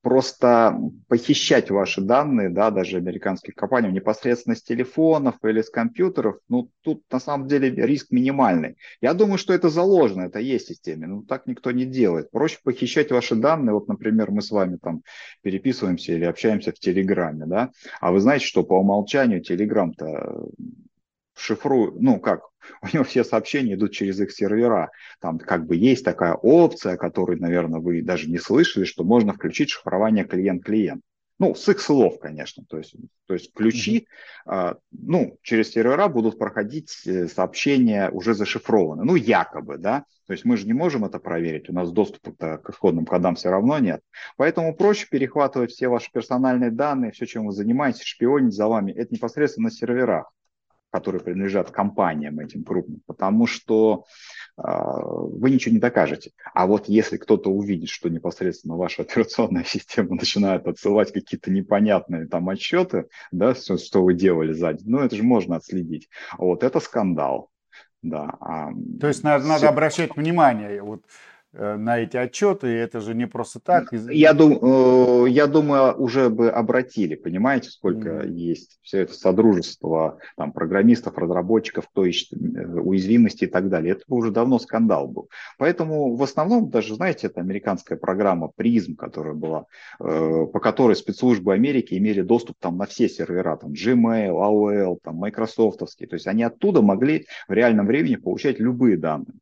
просто 0.02 0.78
похищать 1.08 1.70
ваши 1.70 2.02
данные, 2.02 2.50
да, 2.50 2.72
даже 2.72 2.98
американских 2.98 3.56
компаний, 3.56 3.92
непосредственно 3.92 4.56
с 4.56 4.64
телефонов 4.64 5.36
или 5.44 5.62
с 5.62 5.70
компьютеров, 5.70 6.38
ну, 6.50 6.70
тут 6.82 7.04
на 7.12 7.20
самом 7.20 7.48
деле 7.48 7.70
риск 7.70 8.12
минимальный. 8.12 8.78
Я 9.00 9.14
думаю, 9.14 9.38
что 9.38 9.54
это 9.54 9.70
заложено, 9.70 10.24
это 10.24 10.40
есть 10.40 10.66
в 10.66 10.70
системе, 10.70 11.08
но 11.08 11.24
так 11.24 11.46
никто 11.46 11.72
не 11.72 11.86
делает. 11.86 12.32
Проще 12.32 12.60
похищать 12.64 13.12
ваши 13.12 13.36
данные, 13.36 13.74
вот, 13.74 13.88
например, 13.88 14.32
мы 14.32 14.42
с 14.42 14.52
вами 14.52 14.78
там 14.78 15.04
переписываемся 15.42 16.14
или 16.14 16.26
общаемся 16.26 16.72
в 16.72 16.80
Телеграме, 16.80 17.46
да, 17.46 17.72
а 18.00 18.12
вы 18.12 18.20
знаете, 18.20 18.46
что 18.46 18.64
по 18.64 18.74
умолчанию 18.74 19.42
Телеграм-то 19.42 20.48
шифрую, 21.36 21.96
ну 22.00 22.20
как, 22.20 22.42
у 22.82 22.88
него 22.94 23.04
все 23.04 23.24
сообщения 23.24 23.74
идут 23.74 23.92
через 23.92 24.20
их 24.20 24.32
сервера. 24.32 24.92
Там 25.20 25.40
как 25.40 25.66
бы 25.66 25.76
есть 25.76 26.06
такая 26.06 26.34
опция, 26.34 26.98
которую, 26.98 27.40
наверное, 27.40 27.80
вы 27.80 28.02
даже 28.02 28.30
не 28.30 28.38
слышали, 28.38 28.86
что 28.86 29.04
можно 29.04 29.34
включить 29.34 29.72
шифрование 29.72 30.26
клиент-клиент. 30.26 31.02
Ну, 31.40 31.56
с 31.56 31.68
их 31.70 31.82
слов, 31.82 32.20
конечно. 32.20 32.64
То 32.70 32.78
есть, 32.78 32.94
то 33.26 33.34
есть 33.34 33.52
ключи, 33.52 34.08
mm-hmm. 34.48 34.78
ну, 34.92 35.40
через 35.42 35.72
сервера 35.72 36.08
будут 36.08 36.38
проходить 36.38 36.96
э, 37.08 37.28
сообщения 37.28 38.12
уже 38.12 38.36
зашифрованы. 38.36 39.04
Ну, 39.04 39.16
якобы, 39.16 39.80
да. 39.80 40.06
То 40.28 40.34
есть 40.34 40.46
мы 40.46 40.56
же 40.56 40.68
не 40.68 40.74
можем 40.74 41.04
это 41.04 41.18
проверить, 41.18 41.68
у 41.68 41.74
нас 41.74 41.92
доступа 41.92 42.32
к 42.60 42.70
исходным 42.70 43.08
кодам 43.08 43.34
все 43.34 43.50
равно 43.50 43.80
нет. 43.80 44.02
Поэтому 44.38 44.76
проще 44.76 45.08
перехватывать 45.10 45.72
все 45.72 45.88
ваши 45.88 46.12
персональные 46.12 46.70
данные, 46.70 47.12
все, 47.12 47.26
чем 47.26 47.48
вы 47.48 47.54
занимаетесь, 47.54 48.04
шпионить 48.04 48.54
за 48.54 48.68
вами, 48.68 48.92
это 48.92 49.12
непосредственно 49.12 49.70
на 49.70 49.72
серверах 49.72 50.32
которые 50.92 51.22
принадлежат 51.22 51.72
компаниям 51.72 52.40
этим 52.40 52.64
крупным, 52.64 53.02
потому 53.06 53.48
что 53.48 54.06
э, 54.58 54.62
вы 54.64 55.50
ничего 55.50 55.74
не 55.74 55.80
докажете. 55.80 56.32
А 56.54 56.68
вот 56.68 56.90
если 56.90 57.18
кто-то 57.18 57.50
увидит, 57.50 57.90
что 57.90 58.10
непосредственно 58.10 58.76
ваша 58.76 59.04
операционная 59.04 59.64
система 59.64 60.16
начинает 60.16 60.68
отсылать 60.68 61.12
какие-то 61.14 61.50
непонятные 61.50 62.28
там 62.28 62.50
отчеты, 62.50 63.08
да, 63.32 63.56
что, 63.56 63.78
что 63.78 64.04
вы 64.04 64.14
делали 64.14 64.54
сзади, 64.54 64.84
ну 64.86 65.00
это 65.00 65.16
же 65.16 65.24
можно 65.24 65.56
отследить. 65.56 66.10
Вот 66.38 66.64
это 66.64 66.80
скандал. 66.80 67.50
Да. 68.02 68.36
А, 68.40 68.72
То 69.00 69.08
есть 69.08 69.24
надо, 69.24 69.46
надо 69.46 69.70
обращать 69.70 70.16
внимание. 70.16 70.82
Вот 70.82 71.04
на 71.54 72.00
эти 72.00 72.16
отчеты, 72.16 72.68
и 72.68 72.76
это 72.76 73.02
же 73.02 73.14
не 73.14 73.28
просто 73.28 73.60
так. 73.60 73.92
Я, 73.92 74.34
дум, 74.34 74.60
э, 74.62 75.30
я 75.30 75.48
думаю, 75.48 75.96
уже 76.02 76.30
бы 76.30 76.50
обратили, 76.50 77.16
понимаете, 77.16 77.70
сколько 77.70 78.10
mm. 78.10 78.30
есть 78.30 78.80
все 78.82 79.00
это 79.00 79.14
содружество 79.14 80.18
там, 80.38 80.54
программистов, 80.54 81.18
разработчиков, 81.18 81.90
кто 81.90 82.06
ищет 82.06 82.34
э, 82.34 82.66
уязвимости 82.66 83.44
и 83.44 83.48
так 83.48 83.70
далее. 83.70 83.94
Это 83.94 84.04
бы 84.08 84.18
уже 84.18 84.32
давно 84.32 84.60
скандал 84.60 85.08
был. 85.08 85.30
Поэтому 85.58 86.16
в 86.16 86.24
основном 86.24 86.70
даже, 86.70 86.96
знаете, 86.96 87.28
это 87.28 87.42
американская 87.42 87.98
программа 87.98 88.48
призм, 88.48 88.96
которая 88.96 89.34
была, 89.34 89.66
по 89.98 90.60
которой 90.60 90.96
спецслужбы 90.96 91.54
Америки 91.54 91.98
имели 91.98 92.22
доступ 92.22 92.58
там 92.60 92.78
на 92.78 92.86
все 92.86 93.10
сервера, 93.10 93.58
там 93.58 93.72
Gmail, 93.72 94.32
AOL, 94.32 95.00
там 95.04 95.16
Microsoftовские. 95.16 96.08
То 96.08 96.16
есть 96.16 96.28
они 96.28 96.44
оттуда 96.44 96.82
могли 96.82 97.26
в 97.48 97.54
реальном 97.54 97.88
времени 97.88 98.16
получать 98.16 98.60
любые 98.60 98.98
данные. 98.98 99.38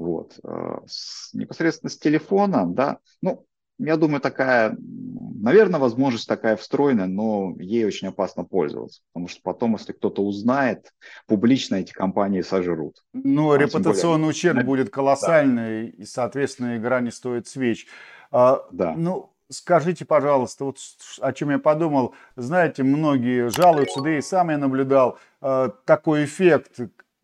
Вот. 0.00 0.40
Э, 0.42 0.78
с, 0.86 1.34
непосредственно 1.34 1.90
с 1.90 1.98
телефона, 1.98 2.64
да, 2.66 2.98
ну, 3.20 3.44
я 3.78 3.98
думаю, 3.98 4.22
такая, 4.22 4.74
наверное, 4.78 5.78
возможность 5.78 6.26
такая 6.26 6.56
встроенная, 6.56 7.06
но 7.06 7.54
ей 7.58 7.84
очень 7.84 8.08
опасно 8.08 8.44
пользоваться, 8.44 9.02
потому 9.12 9.28
что 9.28 9.40
потом, 9.42 9.72
если 9.74 9.92
кто-то 9.92 10.22
узнает, 10.22 10.94
публично 11.26 11.76
эти 11.76 11.92
компании 11.92 12.40
сожрут. 12.40 13.02
Ну, 13.12 13.52
а 13.52 13.58
репутационный 13.58 14.24
более... 14.24 14.30
ущерб 14.30 14.64
будет 14.64 14.88
колоссальный, 14.88 15.92
да. 15.92 16.02
и, 16.02 16.04
соответственно, 16.06 16.78
игра 16.78 17.00
не 17.00 17.10
стоит 17.10 17.46
свеч. 17.46 17.86
А, 18.30 18.62
да. 18.72 18.94
Ну, 18.96 19.34
скажите, 19.50 20.06
пожалуйста, 20.06 20.64
вот 20.64 20.78
о 21.20 21.32
чем 21.34 21.50
я 21.50 21.58
подумал. 21.58 22.14
Знаете, 22.36 22.84
многие 22.84 23.50
жалуются, 23.50 24.00
да 24.00 24.16
и 24.16 24.22
сам 24.22 24.48
я 24.48 24.56
наблюдал, 24.56 25.18
э, 25.42 25.70
такой 25.84 26.24
эффект, 26.24 26.80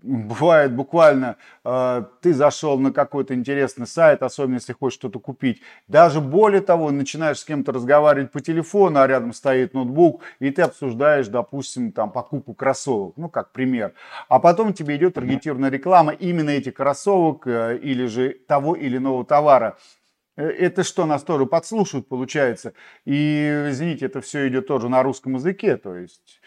Бывает 0.06 0.72
буквально, 0.72 1.36
э, 1.64 2.04
ты 2.20 2.32
зашел 2.32 2.78
на 2.78 2.92
какой-то 2.92 3.34
интересный 3.34 3.88
сайт, 3.88 4.22
особенно 4.22 4.54
если 4.54 4.72
хочешь 4.72 4.96
что-то 5.00 5.18
купить. 5.18 5.62
Даже 5.88 6.20
более 6.20 6.60
того, 6.60 6.92
начинаешь 6.92 7.40
с 7.40 7.44
кем-то 7.44 7.72
разговаривать 7.72 8.30
по 8.30 8.40
телефону, 8.40 9.00
а 9.00 9.06
рядом 9.08 9.32
стоит 9.32 9.74
ноутбук, 9.74 10.22
и 10.38 10.52
ты 10.52 10.62
обсуждаешь, 10.62 11.26
допустим, 11.26 11.90
там 11.90 12.12
покупку 12.12 12.54
кроссовок, 12.54 13.14
ну 13.16 13.28
как 13.28 13.50
пример. 13.50 13.94
А 14.28 14.38
потом 14.38 14.74
тебе 14.74 14.94
идет 14.94 15.14
таргетированная 15.14 15.70
реклама 15.70 16.12
именно 16.12 16.50
этих 16.50 16.74
кроссовок 16.74 17.48
э, 17.48 17.76
или 17.82 18.06
же 18.06 18.36
того 18.46 18.76
или 18.76 18.98
иного 18.98 19.24
товара. 19.24 19.76
Э, 20.36 20.46
это 20.46 20.84
что, 20.84 21.04
нас 21.04 21.24
тоже 21.24 21.46
подслушивают, 21.46 22.06
получается. 22.06 22.74
И, 23.04 23.66
извините, 23.70 24.06
это 24.06 24.20
все 24.20 24.46
идет 24.46 24.68
тоже 24.68 24.88
на 24.88 25.02
русском 25.02 25.34
языке, 25.34 25.76
то 25.76 25.96
есть 25.96 26.40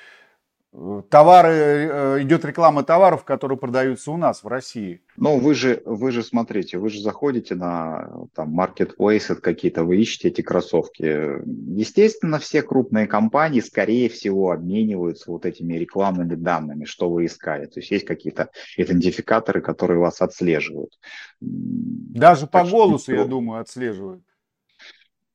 товары, 0.71 1.51
э, 1.51 2.21
идет 2.21 2.45
реклама 2.45 2.83
товаров, 2.83 3.23
которые 3.23 3.57
продаются 3.57 4.11
у 4.11 4.17
нас 4.17 4.43
в 4.43 4.47
России. 4.47 5.01
Ну, 5.17 5.39
вы 5.39 5.55
же, 5.55 5.81
вы 5.85 6.11
же 6.11 6.23
смотрите, 6.23 6.77
вы 6.77 6.89
же 6.89 7.01
заходите 7.01 7.55
на 7.55 8.27
там 8.35 8.59
marketplace 8.59 9.33
какие-то, 9.35 9.83
вы 9.83 9.97
ищете 9.97 10.27
эти 10.27 10.41
кроссовки. 10.41 11.41
Естественно, 11.75 12.37
все 12.37 12.61
крупные 12.61 13.07
компании, 13.07 13.61
скорее 13.61 14.09
всего, 14.09 14.51
обмениваются 14.51 15.31
вот 15.31 15.45
этими 15.45 15.73
рекламными 15.73 16.35
данными, 16.35 16.85
что 16.85 17.09
вы 17.09 17.25
искали. 17.25 17.65
То 17.65 17.79
есть 17.79 17.89
есть 17.89 18.05
какие-то 18.05 18.49
идентификаторы, 18.77 19.61
которые 19.61 19.99
вас 19.99 20.21
отслеживают. 20.21 20.99
Даже 21.39 22.41
так 22.41 22.51
по 22.51 22.69
голосу, 22.69 23.05
что... 23.05 23.13
я 23.13 23.25
думаю, 23.25 23.61
отслеживают. 23.61 24.23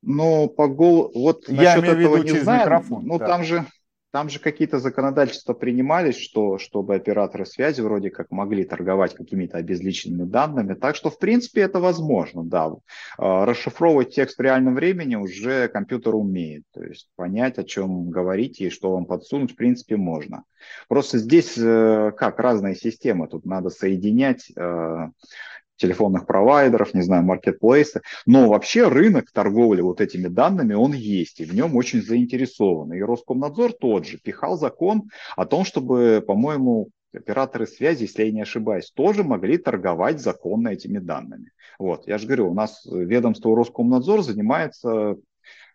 Но 0.00 0.48
по 0.48 0.68
голосу, 0.68 1.18
вот 1.18 1.48
я 1.48 1.76
насчет 1.76 1.98
этого 1.98 2.18
не 2.18 2.38
знаю, 2.38 2.60
микрофон, 2.60 3.06
ну 3.06 3.18
да. 3.18 3.26
там 3.26 3.42
же 3.42 3.64
там 4.14 4.28
же 4.28 4.38
какие-то 4.38 4.78
законодательства 4.78 5.54
принимались, 5.54 6.16
что, 6.16 6.56
чтобы 6.56 6.94
операторы 6.94 7.44
связи 7.44 7.80
вроде 7.80 8.10
как 8.10 8.30
могли 8.30 8.62
торговать 8.62 9.12
какими-то 9.12 9.58
обезличенными 9.58 10.22
данными. 10.22 10.74
Так 10.74 10.94
что, 10.94 11.10
в 11.10 11.18
принципе, 11.18 11.62
это 11.62 11.80
возможно, 11.80 12.44
да. 12.44 12.70
А, 13.18 13.44
расшифровывать 13.44 14.14
текст 14.14 14.38
в 14.38 14.40
реальном 14.40 14.76
времени 14.76 15.16
уже 15.16 15.66
компьютер 15.66 16.14
умеет. 16.14 16.62
То 16.72 16.84
есть 16.84 17.08
понять, 17.16 17.58
о 17.58 17.64
чем 17.64 18.08
говорите 18.10 18.66
и 18.66 18.70
что 18.70 18.92
вам 18.92 19.06
подсунуть, 19.06 19.54
в 19.54 19.56
принципе, 19.56 19.96
можно. 19.96 20.44
Просто 20.86 21.18
здесь 21.18 21.58
э, 21.58 22.12
как 22.16 22.38
разные 22.38 22.76
системы. 22.76 23.26
Тут 23.26 23.44
надо 23.44 23.68
соединять 23.68 24.48
э, 24.56 25.08
телефонных 25.76 26.26
провайдеров, 26.26 26.94
не 26.94 27.02
знаю, 27.02 27.24
маркетплейсы. 27.24 28.02
Но 28.26 28.48
вообще 28.48 28.88
рынок 28.88 29.30
торговли 29.32 29.80
вот 29.80 30.00
этими 30.00 30.28
данными, 30.28 30.74
он 30.74 30.92
есть, 30.92 31.40
и 31.40 31.44
в 31.44 31.54
нем 31.54 31.76
очень 31.76 32.02
заинтересован. 32.02 32.92
И 32.92 33.00
Роскомнадзор 33.00 33.72
тот 33.72 34.06
же 34.06 34.18
пихал 34.18 34.58
закон 34.58 35.10
о 35.36 35.46
том, 35.46 35.64
чтобы, 35.64 36.22
по-моему, 36.26 36.90
операторы 37.12 37.66
связи, 37.66 38.02
если 38.02 38.24
я 38.24 38.32
не 38.32 38.42
ошибаюсь, 38.42 38.90
тоже 38.90 39.24
могли 39.24 39.58
торговать 39.58 40.20
законно 40.20 40.68
этими 40.68 40.98
данными. 40.98 41.50
Вот, 41.78 42.06
я 42.06 42.18
же 42.18 42.26
говорю, 42.26 42.50
у 42.50 42.54
нас 42.54 42.84
ведомство 42.90 43.56
Роскомнадзор 43.56 44.22
занимается 44.22 45.16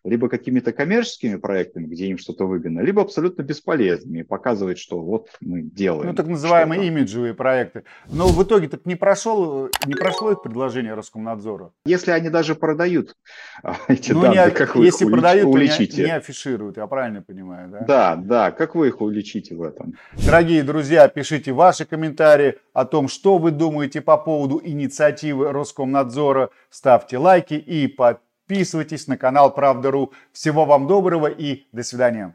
либо 0.04 0.28
какими-то 0.28 0.72
коммерческими 0.72 1.36
проектами, 1.36 1.86
где 1.86 2.06
им 2.06 2.18
что-то 2.18 2.46
выгодно, 2.46 2.80
либо 2.80 3.02
абсолютно 3.02 3.42
бесполезными 3.42 4.20
и 4.20 4.22
показывать, 4.22 4.78
что 4.78 5.00
вот 5.00 5.28
мы 5.40 5.62
делаем. 5.62 6.08
Ну, 6.10 6.14
так 6.14 6.26
называемые 6.26 6.80
что-то. 6.80 6.92
имиджевые 6.92 7.34
проекты. 7.34 7.84
Но 8.08 8.28
в 8.28 8.42
итоге 8.42 8.68
так 8.68 8.86
не, 8.86 8.94
прошел, 8.94 9.68
не 9.86 9.94
прошло 9.94 10.32
их 10.32 10.42
предложение 10.42 10.94
Роскомнадзора? 10.94 11.72
Если 11.84 12.10
они 12.12 12.30
даже 12.30 12.54
продают 12.54 13.14
а, 13.62 13.76
эти 13.88 14.12
ну, 14.12 14.22
данные, 14.22 14.46
не, 14.46 14.50
как 14.52 14.74
вы 14.74 14.86
если 14.86 15.04
их 15.04 15.10
продают, 15.10 15.46
уличите? 15.46 15.96
То 15.96 16.02
не, 16.02 16.06
не 16.06 16.16
афишируют, 16.16 16.76
я 16.78 16.86
правильно 16.86 17.22
понимаю, 17.22 17.68
да? 17.70 17.84
Да, 17.86 18.16
да, 18.16 18.50
как 18.52 18.74
вы 18.74 18.88
их 18.88 19.00
уличите 19.00 19.54
в 19.54 19.62
этом? 19.62 19.94
Дорогие 20.24 20.62
друзья, 20.62 21.08
пишите 21.08 21.52
ваши 21.52 21.84
комментарии 21.84 22.56
о 22.72 22.84
том, 22.84 23.08
что 23.08 23.38
вы 23.38 23.50
думаете 23.50 24.00
по 24.00 24.16
поводу 24.16 24.60
инициативы 24.64 25.52
Роскомнадзора. 25.52 26.50
Ставьте 26.70 27.18
лайки 27.18 27.54
и 27.54 27.86
подписывайтесь 27.86 28.29
Подписывайтесь 28.50 29.06
на 29.06 29.16
канал 29.16 29.54
Правда.ру. 29.54 30.12
Всего 30.32 30.64
вам 30.64 30.88
доброго 30.88 31.28
и 31.28 31.66
до 31.70 31.84
свидания. 31.84 32.28